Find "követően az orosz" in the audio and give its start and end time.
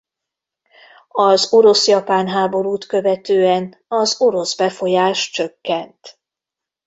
2.85-4.57